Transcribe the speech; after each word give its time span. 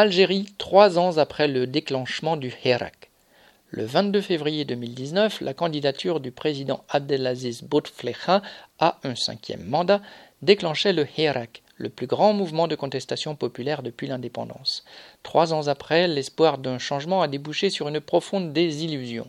Algérie, 0.00 0.46
trois 0.58 0.96
ans 0.96 1.18
après 1.18 1.48
le 1.48 1.66
déclenchement 1.66 2.36
du 2.36 2.54
Hirak. 2.64 3.10
Le 3.70 3.84
22 3.84 4.20
février 4.20 4.64
2019, 4.64 5.40
la 5.40 5.54
candidature 5.54 6.20
du 6.20 6.30
président 6.30 6.84
Abdelaziz 6.88 7.62
Bouteflika 7.64 8.40
à 8.78 9.00
un 9.02 9.16
cinquième 9.16 9.64
mandat 9.64 10.00
déclenchait 10.40 10.92
le 10.92 11.04
Hirak, 11.16 11.64
le 11.78 11.88
plus 11.88 12.06
grand 12.06 12.32
mouvement 12.32 12.68
de 12.68 12.76
contestation 12.76 13.34
populaire 13.34 13.82
depuis 13.82 14.06
l'indépendance. 14.06 14.84
Trois 15.24 15.52
ans 15.52 15.66
après, 15.66 16.06
l'espoir 16.06 16.58
d'un 16.58 16.78
changement 16.78 17.20
a 17.20 17.26
débouché 17.26 17.68
sur 17.68 17.88
une 17.88 18.00
profonde 18.00 18.52
désillusion. 18.52 19.28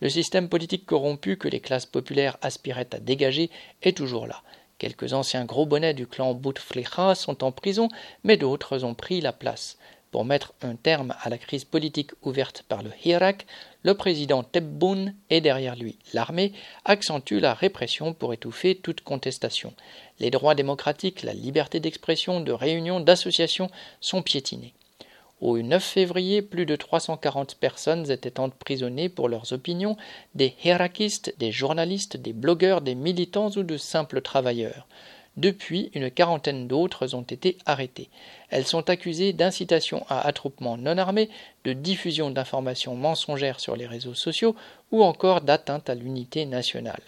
Le 0.00 0.08
système 0.08 0.48
politique 0.48 0.86
corrompu 0.86 1.36
que 1.36 1.48
les 1.48 1.58
classes 1.58 1.84
populaires 1.84 2.36
aspiraient 2.42 2.94
à 2.94 3.00
dégager 3.00 3.50
est 3.82 3.96
toujours 3.96 4.28
là. 4.28 4.44
Quelques 4.78 5.14
anciens 5.14 5.46
gros 5.46 5.64
bonnets 5.64 5.94
du 5.94 6.06
clan 6.06 6.34
Bouteflika 6.34 7.14
sont 7.14 7.42
en 7.42 7.50
prison, 7.50 7.88
mais 8.24 8.36
d'autres 8.36 8.84
ont 8.84 8.94
pris 8.94 9.22
la 9.22 9.32
place. 9.32 9.78
Pour 10.16 10.24
mettre 10.24 10.54
un 10.62 10.76
terme 10.76 11.14
à 11.20 11.28
la 11.28 11.36
crise 11.36 11.66
politique 11.66 12.12
ouverte 12.22 12.64
par 12.66 12.82
le 12.82 12.90
Hirak, 13.04 13.44
le 13.82 13.92
président 13.92 14.42
Tebboune 14.42 15.14
et 15.28 15.42
derrière 15.42 15.76
lui 15.76 15.98
l'armée 16.14 16.54
accentuent 16.86 17.38
la 17.38 17.52
répression 17.52 18.14
pour 18.14 18.32
étouffer 18.32 18.76
toute 18.76 19.02
contestation. 19.02 19.74
Les 20.18 20.30
droits 20.30 20.54
démocratiques, 20.54 21.22
la 21.22 21.34
liberté 21.34 21.80
d'expression, 21.80 22.40
de 22.40 22.50
réunion, 22.50 23.00
d'association 23.00 23.70
sont 24.00 24.22
piétinés. 24.22 24.72
Au 25.42 25.58
9 25.58 25.84
février, 25.84 26.40
plus 26.40 26.64
de 26.64 26.76
340 26.76 27.56
personnes 27.56 28.10
étaient 28.10 28.40
emprisonnées 28.40 29.10
pour 29.10 29.28
leurs 29.28 29.52
opinions, 29.52 29.98
des 30.34 30.54
hirakistes, 30.64 31.34
des 31.38 31.52
journalistes, 31.52 32.16
des 32.16 32.32
blogueurs, 32.32 32.80
des 32.80 32.94
militants 32.94 33.50
ou 33.50 33.62
de 33.62 33.76
simples 33.76 34.22
travailleurs. 34.22 34.86
Depuis, 35.36 35.90
une 35.94 36.10
quarantaine 36.10 36.66
d'autres 36.66 37.14
ont 37.14 37.22
été 37.22 37.58
arrêtées. 37.66 38.08
Elles 38.48 38.66
sont 38.66 38.88
accusées 38.88 39.34
d'incitation 39.34 40.06
à 40.08 40.26
attroupement 40.26 40.78
non 40.78 40.96
armé, 40.96 41.28
de 41.64 41.74
diffusion 41.74 42.30
d'informations 42.30 42.94
mensongères 42.94 43.60
sur 43.60 43.76
les 43.76 43.86
réseaux 43.86 44.14
sociaux 44.14 44.56
ou 44.92 45.04
encore 45.04 45.42
d'atteinte 45.42 45.90
à 45.90 45.94
l'unité 45.94 46.46
nationale. 46.46 47.02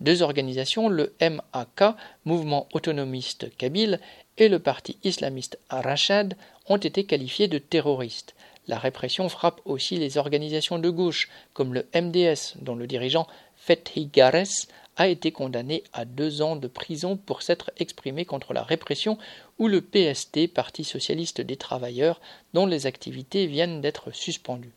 Deux 0.00 0.22
organisations, 0.22 0.88
le 0.88 1.14
MAK, 1.20 1.94
Mouvement 2.24 2.66
autonomiste 2.72 3.54
kabyle, 3.56 4.00
et 4.38 4.48
le 4.48 4.58
parti 4.58 4.98
islamiste 5.02 5.58
Rachad, 5.70 6.36
ont 6.68 6.76
été 6.76 7.04
qualifiées 7.04 7.48
de 7.48 7.58
terroristes. 7.58 8.34
La 8.68 8.78
répression 8.78 9.28
frappe 9.28 9.60
aussi 9.64 9.96
les 9.96 10.18
organisations 10.18 10.78
de 10.78 10.90
gauche, 10.90 11.28
comme 11.54 11.72
le 11.72 11.86
MDS, 11.94 12.56
dont 12.60 12.74
le 12.74 12.86
dirigeant 12.86 13.26
Fethi 13.56 14.06
Gares 14.06 14.66
a 14.96 15.08
été 15.08 15.32
condamné 15.32 15.84
à 15.92 16.04
deux 16.04 16.42
ans 16.42 16.56
de 16.56 16.68
prison 16.68 17.16
pour 17.16 17.42
s'être 17.42 17.70
exprimé 17.78 18.24
contre 18.24 18.52
la 18.52 18.62
répression, 18.62 19.18
ou 19.58 19.68
le 19.68 19.80
PST, 19.80 20.52
Parti 20.52 20.84
socialiste 20.84 21.40
des 21.40 21.56
travailleurs, 21.56 22.20
dont 22.54 22.66
les 22.66 22.86
activités 22.86 23.46
viennent 23.46 23.80
d'être 23.80 24.10
suspendues. 24.12 24.74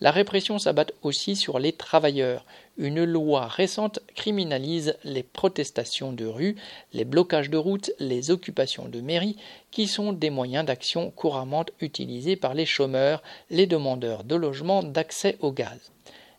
La 0.00 0.12
répression 0.12 0.60
s'abat 0.60 0.86
aussi 1.02 1.34
sur 1.34 1.58
les 1.58 1.72
travailleurs. 1.72 2.44
Une 2.76 3.02
loi 3.02 3.48
récente 3.48 3.98
criminalise 4.14 4.96
les 5.02 5.24
protestations 5.24 6.12
de 6.12 6.24
rue, 6.24 6.54
les 6.92 7.04
blocages 7.04 7.50
de 7.50 7.56
routes, 7.56 7.90
les 7.98 8.30
occupations 8.30 8.88
de 8.88 9.00
mairies, 9.00 9.36
qui 9.72 9.88
sont 9.88 10.12
des 10.12 10.30
moyens 10.30 10.64
d'action 10.64 11.10
couramment 11.10 11.66
utilisés 11.80 12.36
par 12.36 12.54
les 12.54 12.66
chômeurs, 12.66 13.24
les 13.50 13.66
demandeurs 13.66 14.22
de 14.22 14.36
logement, 14.36 14.84
d'accès 14.84 15.36
au 15.40 15.50
gaz. 15.50 15.90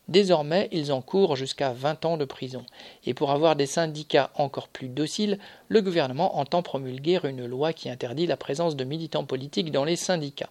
Désormais, 0.09 0.69
ils 0.71 0.91
encourent 0.91 1.35
jusqu'à 1.35 1.71
20 1.71 2.03
ans 2.05 2.17
de 2.17 2.25
prison. 2.25 2.65
Et 3.05 3.13
pour 3.13 3.29
avoir 3.29 3.55
des 3.55 3.67
syndicats 3.67 4.31
encore 4.33 4.67
plus 4.67 4.87
dociles, 4.87 5.37
le 5.67 5.83
gouvernement 5.83 6.39
entend 6.39 6.63
promulguer 6.63 7.19
une 7.23 7.45
loi 7.45 7.73
qui 7.73 7.91
interdit 7.91 8.25
la 8.25 8.35
présence 8.35 8.75
de 8.75 8.83
militants 8.83 9.25
politiques 9.25 9.71
dans 9.71 9.85
les 9.85 9.95
syndicats. 9.95 10.49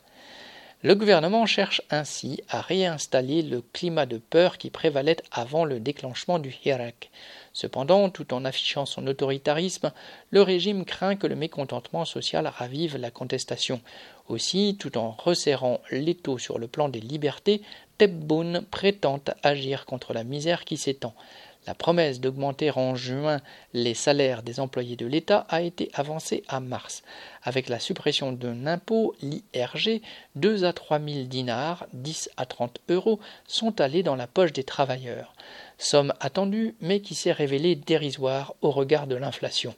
Le 0.84 0.94
gouvernement 0.94 1.44
cherche 1.44 1.82
ainsi 1.90 2.40
à 2.48 2.60
réinstaller 2.60 3.42
le 3.42 3.60
climat 3.72 4.06
de 4.06 4.18
peur 4.18 4.58
qui 4.58 4.70
prévalait 4.70 5.16
avant 5.32 5.64
le 5.64 5.80
déclenchement 5.80 6.38
du 6.38 6.54
Hirak. 6.64 7.10
Cependant, 7.60 8.08
tout 8.08 8.34
en 8.34 8.44
affichant 8.44 8.86
son 8.86 9.04
autoritarisme, 9.08 9.90
le 10.30 10.42
régime 10.42 10.84
craint 10.84 11.16
que 11.16 11.26
le 11.26 11.34
mécontentement 11.34 12.04
social 12.04 12.46
ravive 12.46 12.96
la 12.96 13.10
contestation. 13.10 13.80
Aussi, 14.28 14.76
tout 14.78 14.96
en 14.96 15.10
resserrant 15.10 15.80
l'étau 15.90 16.38
sur 16.38 16.60
le 16.60 16.68
plan 16.68 16.88
des 16.88 17.00
libertés, 17.00 17.62
Tebboune 17.98 18.64
prétend 18.70 19.18
agir 19.42 19.86
contre 19.86 20.12
la 20.12 20.22
misère 20.22 20.64
qui 20.64 20.76
s'étend. 20.76 21.14
La 21.66 21.74
promesse 21.74 22.20
d'augmenter 22.20 22.70
en 22.70 22.94
juin 22.94 23.40
les 23.74 23.94
salaires 23.94 24.42
des 24.42 24.60
employés 24.60 24.96
de 24.96 25.06
l'État 25.06 25.46
a 25.50 25.60
été 25.60 25.90
avancée 25.92 26.42
à 26.48 26.60
mars. 26.60 27.02
Avec 27.42 27.68
la 27.68 27.78
suppression 27.78 28.32
d'un 28.32 28.66
impôt, 28.66 29.14
l'IRG, 29.20 30.00
2 30.36 30.64
à 30.64 30.72
3 30.72 30.98
000 30.98 31.24
dinars, 31.24 31.86
10 31.92 32.30
à 32.36 32.46
30 32.46 32.80
euros, 32.88 33.20
sont 33.46 33.80
allés 33.80 34.02
dans 34.02 34.16
la 34.16 34.26
poche 34.26 34.52
des 34.52 34.64
travailleurs. 34.64 35.34
Somme 35.76 36.14
attendue, 36.20 36.74
mais 36.80 37.00
qui 37.00 37.14
s'est 37.14 37.32
révélée 37.32 37.76
dérisoire 37.76 38.54
au 38.62 38.70
regard 38.70 39.06
de 39.06 39.16
l'inflation. 39.16 39.74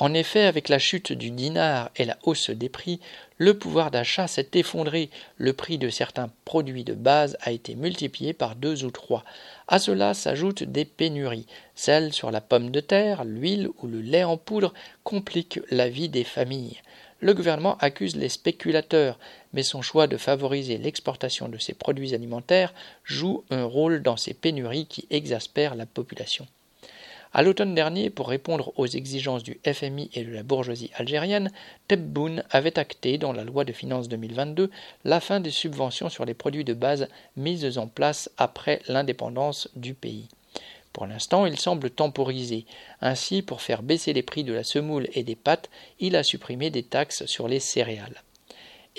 En 0.00 0.14
effet, 0.14 0.46
avec 0.46 0.70
la 0.70 0.78
chute 0.78 1.12
du 1.12 1.30
dinar 1.30 1.90
et 1.94 2.06
la 2.06 2.16
hausse 2.22 2.48
des 2.48 2.70
prix, 2.70 3.00
le 3.36 3.58
pouvoir 3.58 3.90
d'achat 3.90 4.26
s'est 4.26 4.48
effondré, 4.54 5.10
le 5.36 5.52
prix 5.52 5.76
de 5.76 5.90
certains 5.90 6.30
produits 6.46 6.84
de 6.84 6.94
base 6.94 7.36
a 7.42 7.52
été 7.52 7.74
multiplié 7.74 8.32
par 8.32 8.56
deux 8.56 8.86
ou 8.86 8.90
trois. 8.90 9.24
À 9.68 9.78
cela 9.78 10.14
s'ajoutent 10.14 10.62
des 10.62 10.86
pénuries. 10.86 11.46
Celles 11.74 12.14
sur 12.14 12.30
la 12.30 12.40
pomme 12.40 12.70
de 12.70 12.80
terre, 12.80 13.24
l'huile 13.24 13.68
ou 13.82 13.88
le 13.88 14.00
lait 14.00 14.24
en 14.24 14.38
poudre 14.38 14.72
compliquent 15.04 15.60
la 15.70 15.90
vie 15.90 16.08
des 16.08 16.24
familles. 16.24 16.80
Le 17.20 17.34
gouvernement 17.34 17.76
accuse 17.76 18.16
les 18.16 18.30
spéculateurs, 18.30 19.18
mais 19.52 19.62
son 19.62 19.82
choix 19.82 20.06
de 20.06 20.16
favoriser 20.16 20.78
l'exportation 20.78 21.50
de 21.50 21.58
ces 21.58 21.74
produits 21.74 22.14
alimentaires 22.14 22.72
joue 23.04 23.44
un 23.50 23.64
rôle 23.64 24.02
dans 24.02 24.16
ces 24.16 24.32
pénuries 24.32 24.86
qui 24.86 25.06
exaspèrent 25.10 25.74
la 25.74 25.84
population. 25.84 26.46
À 27.32 27.42
l'automne 27.42 27.76
dernier, 27.76 28.10
pour 28.10 28.28
répondre 28.28 28.72
aux 28.76 28.86
exigences 28.86 29.44
du 29.44 29.60
FMI 29.64 30.10
et 30.14 30.24
de 30.24 30.32
la 30.32 30.42
bourgeoisie 30.42 30.90
algérienne, 30.96 31.52
Tebboune 31.86 32.42
avait 32.50 32.76
acté 32.76 33.18
dans 33.18 33.32
la 33.32 33.44
loi 33.44 33.64
de 33.64 33.72
finances 33.72 34.08
2022 34.08 34.68
la 35.04 35.20
fin 35.20 35.38
des 35.38 35.52
subventions 35.52 36.08
sur 36.08 36.24
les 36.24 36.34
produits 36.34 36.64
de 36.64 36.74
base 36.74 37.08
mises 37.36 37.78
en 37.78 37.86
place 37.86 38.30
après 38.36 38.82
l'indépendance 38.88 39.68
du 39.76 39.94
pays. 39.94 40.26
Pour 40.92 41.06
l'instant, 41.06 41.46
il 41.46 41.58
semble 41.58 41.90
temporiser. 41.90 42.66
Ainsi, 43.00 43.42
pour 43.42 43.62
faire 43.62 43.84
baisser 43.84 44.12
les 44.12 44.22
prix 44.22 44.42
de 44.42 44.52
la 44.52 44.64
semoule 44.64 45.06
et 45.12 45.22
des 45.22 45.36
pâtes, 45.36 45.70
il 46.00 46.16
a 46.16 46.24
supprimé 46.24 46.70
des 46.70 46.82
taxes 46.82 47.26
sur 47.26 47.46
les 47.46 47.60
céréales. 47.60 48.22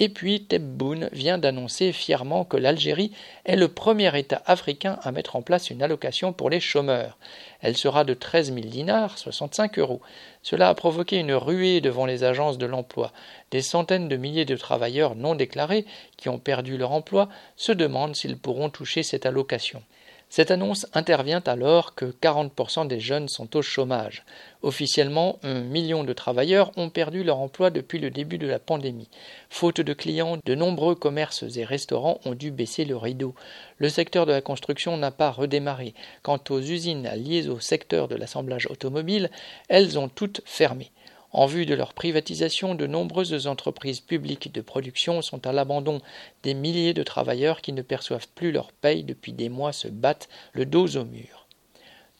Et 0.03 0.09
puis 0.09 0.45
Tebboune 0.45 1.09
vient 1.11 1.37
d'annoncer 1.37 1.91
fièrement 1.91 2.43
que 2.43 2.57
l'Algérie 2.57 3.11
est 3.45 3.55
le 3.55 3.67
premier 3.67 4.17
État 4.17 4.41
africain 4.47 4.97
à 5.03 5.11
mettre 5.11 5.35
en 5.35 5.43
place 5.43 5.69
une 5.69 5.83
allocation 5.83 6.33
pour 6.33 6.49
les 6.49 6.59
chômeurs. 6.59 7.19
Elle 7.61 7.77
sera 7.77 8.03
de 8.03 8.15
13 8.15 8.51
000 8.51 8.65
dinars, 8.65 9.19
65 9.19 9.77
euros. 9.77 10.01
Cela 10.41 10.69
a 10.69 10.73
provoqué 10.73 11.19
une 11.19 11.33
ruée 11.33 11.81
devant 11.81 12.07
les 12.07 12.23
agences 12.23 12.57
de 12.57 12.65
l'emploi. 12.65 13.13
Des 13.51 13.61
centaines 13.61 14.07
de 14.07 14.15
milliers 14.15 14.43
de 14.45 14.55
travailleurs 14.55 15.13
non 15.13 15.35
déclarés 15.35 15.85
qui 16.17 16.29
ont 16.29 16.39
perdu 16.39 16.79
leur 16.79 16.93
emploi 16.93 17.29
se 17.55 17.71
demandent 17.71 18.15
s'ils 18.15 18.39
pourront 18.39 18.71
toucher 18.71 19.03
cette 19.03 19.27
allocation. 19.27 19.83
Cette 20.31 20.49
annonce 20.49 20.87
intervient 20.93 21.43
alors 21.45 21.93
que 21.93 22.05
40% 22.05 22.87
des 22.87 23.01
jeunes 23.01 23.27
sont 23.27 23.57
au 23.57 23.61
chômage. 23.61 24.23
Officiellement, 24.61 25.37
un 25.43 25.59
million 25.59 26.05
de 26.05 26.13
travailleurs 26.13 26.71
ont 26.77 26.89
perdu 26.89 27.25
leur 27.25 27.39
emploi 27.39 27.69
depuis 27.69 27.99
le 27.99 28.11
début 28.11 28.37
de 28.37 28.47
la 28.47 28.57
pandémie. 28.57 29.09
Faute 29.49 29.81
de 29.81 29.91
clients, 29.91 30.37
de 30.45 30.55
nombreux 30.55 30.95
commerces 30.95 31.43
et 31.57 31.65
restaurants 31.65 32.21
ont 32.23 32.33
dû 32.33 32.49
baisser 32.49 32.85
le 32.85 32.95
rideau. 32.95 33.35
Le 33.77 33.89
secteur 33.89 34.25
de 34.25 34.31
la 34.31 34.39
construction 34.39 34.95
n'a 34.95 35.11
pas 35.11 35.31
redémarré. 35.31 35.93
Quant 36.23 36.39
aux 36.49 36.61
usines 36.61 37.09
liées 37.13 37.49
au 37.49 37.59
secteur 37.59 38.07
de 38.07 38.15
l'assemblage 38.15 38.67
automobile, 38.67 39.31
elles 39.67 39.99
ont 39.99 40.07
toutes 40.07 40.39
fermé. 40.45 40.91
En 41.33 41.45
vue 41.45 41.65
de 41.65 41.73
leur 41.73 41.93
privatisation, 41.93 42.75
de 42.75 42.87
nombreuses 42.87 43.47
entreprises 43.47 44.01
publiques 44.01 44.51
de 44.51 44.61
production 44.61 45.21
sont 45.21 45.47
à 45.47 45.53
l'abandon. 45.53 46.01
Des 46.43 46.53
milliers 46.53 46.93
de 46.93 47.03
travailleurs 47.03 47.61
qui 47.61 47.71
ne 47.71 47.81
perçoivent 47.81 48.27
plus 48.35 48.51
leur 48.51 48.73
paye 48.73 49.03
depuis 49.03 49.31
des 49.31 49.47
mois 49.47 49.71
se 49.71 49.87
battent 49.87 50.27
le 50.51 50.65
dos 50.65 50.97
au 50.97 51.05
mur. 51.05 51.47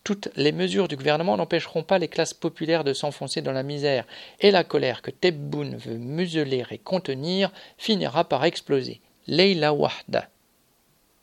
Toutes 0.04 0.30
les 0.36 0.52
mesures 0.52 0.88
du 0.88 0.96
gouvernement 0.96 1.38
n'empêcheront 1.38 1.84
pas 1.84 2.00
les 2.00 2.08
classes 2.08 2.34
populaires 2.34 2.84
de 2.84 2.94
s'enfoncer 2.94 3.42
dans 3.42 3.52
la 3.52 3.64
misère, 3.64 4.08
et 4.40 4.50
la 4.50 4.64
colère 4.64 5.02
que 5.02 5.12
Tebboune 5.12 5.76
veut 5.76 5.98
museler 5.98 6.64
et 6.72 6.80
contenir 6.80 7.52
finira 7.78 8.24
par 8.24 8.44
exploser. 8.46 9.02
Leila 9.28 9.74
Wahda. 9.74 10.28